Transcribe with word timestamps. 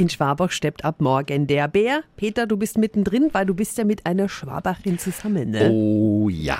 In 0.00 0.08
Schwabach 0.08 0.50
steppt 0.50 0.82
ab 0.82 1.02
morgen 1.02 1.46
der 1.46 1.68
Bär. 1.68 2.00
Peter, 2.16 2.46
du 2.46 2.56
bist 2.56 2.78
mittendrin, 2.78 3.28
weil 3.32 3.44
du 3.44 3.52
bist 3.52 3.76
ja 3.76 3.84
mit 3.84 4.06
einer 4.06 4.30
Schwabacherin 4.30 4.98
zusammen, 4.98 5.50
ne? 5.50 5.68
Oh 5.70 6.30
ja. 6.30 6.56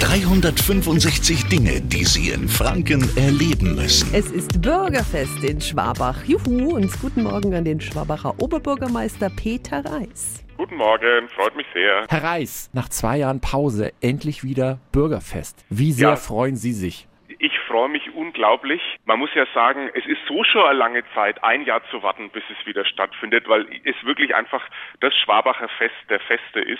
365 0.00 1.44
Dinge, 1.48 1.82
die 1.82 2.06
Sie 2.06 2.30
in 2.30 2.48
Franken 2.48 3.06
erleben 3.18 3.74
müssen. 3.74 4.08
Es 4.14 4.30
ist 4.30 4.62
Bürgerfest 4.62 5.44
in 5.44 5.60
Schwabach. 5.60 6.24
Juhu, 6.24 6.76
und 6.76 6.90
guten 7.02 7.24
Morgen 7.24 7.52
an 7.54 7.66
den 7.66 7.82
Schwabacher 7.82 8.32
Oberbürgermeister 8.40 9.28
Peter 9.28 9.84
Reis. 9.84 10.42
Guten 10.56 10.76
Morgen, 10.76 11.28
freut 11.36 11.54
mich 11.56 11.66
sehr. 11.74 12.06
Herr 12.08 12.22
Reis, 12.24 12.70
nach 12.72 12.88
zwei 12.88 13.18
Jahren 13.18 13.40
Pause 13.40 13.92
endlich 14.00 14.42
wieder 14.42 14.78
Bürgerfest. 14.90 15.66
Wie 15.68 15.92
sehr 15.92 16.08
Ja. 16.10 16.16
freuen 16.16 16.56
Sie 16.56 16.72
sich? 16.72 17.08
Ich 17.74 17.76
freue 17.76 17.88
mich 17.88 18.14
unglaublich. 18.14 18.80
Man 19.04 19.18
muss 19.18 19.30
ja 19.34 19.46
sagen, 19.52 19.90
es 19.94 20.06
ist 20.06 20.20
so 20.28 20.44
schon 20.44 20.62
eine 20.62 20.78
lange 20.78 21.02
Zeit, 21.12 21.42
ein 21.42 21.64
Jahr 21.64 21.82
zu 21.90 22.04
warten, 22.04 22.30
bis 22.30 22.44
es 22.48 22.66
wieder 22.68 22.84
stattfindet, 22.84 23.48
weil 23.48 23.66
es 23.82 23.96
wirklich 24.04 24.32
einfach 24.32 24.62
das 25.00 25.12
Schwabacher 25.16 25.68
Fest 25.76 25.96
der 26.08 26.20
Feste 26.20 26.60
ist. 26.60 26.78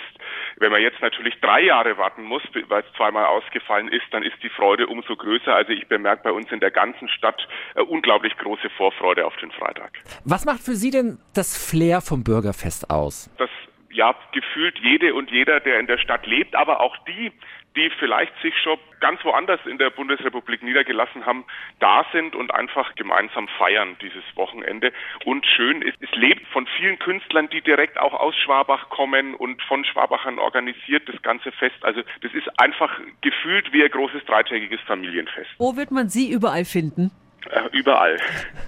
Wenn 0.55 0.71
man 0.71 0.81
jetzt 0.81 1.01
natürlich 1.01 1.35
drei 1.41 1.63
Jahre 1.63 1.97
warten 1.97 2.23
muss, 2.23 2.43
weil 2.69 2.81
es 2.81 2.93
zweimal 2.95 3.25
ausgefallen 3.25 3.89
ist, 3.89 4.05
dann 4.11 4.23
ist 4.23 4.41
die 4.41 4.47
Freude 4.47 4.87
umso 4.87 5.17
größer. 5.17 5.53
Also 5.53 5.73
ich 5.73 5.85
bemerke 5.89 6.23
bei 6.23 6.31
uns 6.31 6.49
in 6.53 6.61
der 6.61 6.71
ganzen 6.71 7.09
Stadt 7.09 7.45
äh, 7.75 7.81
unglaublich 7.81 8.37
große 8.37 8.69
Vorfreude 8.77 9.25
auf 9.25 9.35
den 9.35 9.51
Freitag. 9.51 9.91
Was 10.23 10.45
macht 10.45 10.61
für 10.61 10.75
Sie 10.75 10.91
denn 10.91 11.17
das 11.33 11.57
Flair 11.57 11.99
vom 11.99 12.23
Bürgerfest 12.23 12.89
aus? 12.89 13.29
dass 13.37 13.49
ja 13.95 14.13
gefühlt 14.31 14.77
jede 14.79 15.13
und 15.13 15.31
jeder, 15.31 15.59
der 15.59 15.79
in 15.79 15.87
der 15.87 15.97
Stadt 15.97 16.25
lebt, 16.27 16.55
aber 16.55 16.81
auch 16.81 16.95
die, 17.05 17.31
die 17.75 17.89
vielleicht 17.99 18.33
sich 18.41 18.53
schon 18.61 18.77
ganz 18.99 19.23
woanders 19.23 19.59
in 19.65 19.77
der 19.77 19.89
Bundesrepublik 19.89 20.63
niedergelassen 20.63 21.25
haben, 21.25 21.45
da 21.79 22.05
sind 22.11 22.35
und 22.35 22.53
einfach 22.53 22.95
gemeinsam 22.95 23.47
feiern 23.57 23.97
dieses 24.01 24.23
Wochenende. 24.35 24.93
Und 25.25 25.45
schön 25.45 25.81
ist, 25.81 25.97
es 25.99 26.11
lebt 26.15 26.47
von 26.47 26.67
vielen 26.77 26.97
Künstlern, 26.99 27.49
die 27.49 27.61
direkt 27.61 27.97
auch 27.99 28.13
aus 28.13 28.35
Schwabach 28.37 28.89
kommen 28.89 29.35
und 29.35 29.61
von 29.63 29.83
Schwabachern 29.83 30.39
organisiert 30.39 31.07
das 31.07 31.21
ganze 31.21 31.51
Fest. 31.51 31.75
Also 31.81 32.01
das 32.21 32.33
ist 32.33 32.47
einfach 32.59 32.99
gefühlt 33.21 33.71
wie 33.73 33.83
ein 33.83 33.91
großes 33.91 34.23
dreitägiges 34.25 34.79
Familienfest. 34.81 35.49
Wo 35.57 35.75
wird 35.75 35.91
man 35.91 36.09
Sie 36.09 36.31
überall 36.31 36.65
finden? 36.65 37.11
Äh, 37.49 37.69
überall. 37.71 38.17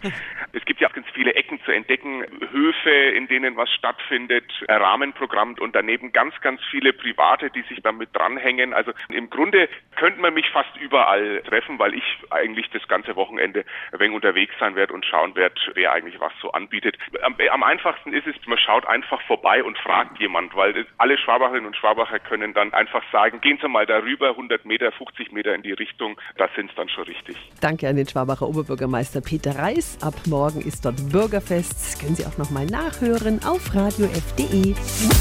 Es 0.53 0.64
gibt 0.66 0.80
ja 0.80 0.88
auch 0.89 0.94
viele 1.17 1.33
Ecken 1.33 1.59
zu 1.65 1.71
entdecken, 1.71 2.23
Höfe, 2.51 2.91
in 2.91 3.27
denen 3.27 3.57
was 3.57 3.69
stattfindet, 3.71 4.45
ein 4.67 4.81
Rahmenprogramm 4.81 5.55
und 5.59 5.75
daneben 5.75 6.13
ganz, 6.13 6.39
ganz 6.41 6.61
viele 6.69 6.93
Private, 6.93 7.49
die 7.49 7.63
sich 7.63 7.81
damit 7.81 8.15
dranhängen. 8.15 8.71
Also 8.73 8.91
im 9.09 9.29
Grunde 9.31 9.67
könnte 9.95 10.21
man 10.21 10.35
mich 10.35 10.47
fast 10.51 10.77
überall 10.77 11.41
treffen, 11.41 11.79
weil 11.79 11.95
ich 11.95 12.03
eigentlich 12.29 12.69
das 12.69 12.88
ganze 12.88 13.15
Wochenende 13.15 13.65
ein 13.91 13.99
wenig 13.99 14.15
unterwegs 14.15 14.53
sein 14.59 14.75
werde 14.75 14.93
und 14.93 15.05
schauen 15.05 15.35
werde, 15.35 15.55
wer 15.73 15.91
eigentlich 15.91 16.19
was 16.19 16.31
so 16.39 16.51
anbietet. 16.51 16.97
Am, 17.23 17.35
am 17.51 17.63
einfachsten 17.63 18.13
ist 18.13 18.27
es, 18.27 18.35
man 18.45 18.59
schaut 18.59 18.85
einfach 18.85 19.21
vorbei 19.23 19.63
und 19.63 19.77
fragt 19.79 20.19
jemand, 20.19 20.55
weil 20.55 20.85
alle 20.99 21.17
Schwabacherinnen 21.17 21.65
und 21.65 21.75
Schwabacher 21.75 22.19
können 22.19 22.53
dann 22.53 22.73
einfach 22.73 23.03
sagen, 23.11 23.41
gehen 23.41 23.57
Sie 23.59 23.67
mal 23.67 23.88
darüber, 23.88 24.29
100 24.29 24.65
Meter, 24.65 24.91
50 24.91 25.31
Meter 25.31 25.55
in 25.55 25.63
die 25.63 25.73
Richtung, 25.73 26.19
da 26.38 26.47
sind 26.55 26.69
es 26.69 26.75
dann 26.75 26.89
schon 26.89 27.05
richtig. 27.05 27.35
Danke 27.59 27.88
an 27.88 27.95
den 27.95 28.07
Schwabacher 28.07 28.47
Oberbürgermeister 28.47 29.21
Peter 29.21 29.57
Reis. 29.57 29.97
Ab 30.03 30.13
morgen 30.27 30.61
ist 30.61 30.85
dort 30.85 31.06
Bürgerfest. 31.08 31.73
Das 31.83 32.00
können 32.00 32.16
Sie 32.16 32.25
auch 32.25 32.38
nochmal 32.38 32.66
nachhören 32.66 33.44
auf 33.44 33.73
radiof.de. 33.73 34.75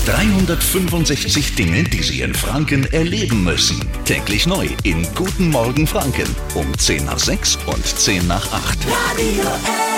365 0.07 1.55
Dinge, 1.55 1.85
die 1.85 2.03
Sie 2.03 2.21
in 2.21 2.35
Franken 2.35 2.85
erleben 2.93 3.45
müssen. 3.45 3.81
Täglich 4.05 4.47
neu 4.47 4.69
in 4.83 5.07
Guten 5.15 5.51
Morgen 5.51 5.87
Franken 5.87 6.29
um 6.55 6.67
10 6.77 7.05
nach 7.07 7.19
6 7.19 7.59
und 7.67 7.85
10 7.85 8.27
nach 8.27 8.53
8. 8.53 8.79
Radio 8.87 9.43
F. 9.43 9.96